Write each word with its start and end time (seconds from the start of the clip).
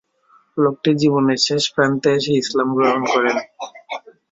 লোকটি 0.57 0.91
জীবনের 1.01 1.39
শেষ 1.47 1.63
প্রান্তে 1.73 2.09
এসে 2.17 2.33
ইসলাম 2.41 2.69
গ্রহণ 2.77 3.01
করেন। 3.13 3.35